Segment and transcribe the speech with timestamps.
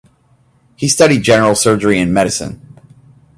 [0.77, 2.59] He studied General Surgery and Medicine.